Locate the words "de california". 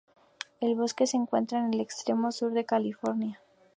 2.53-3.39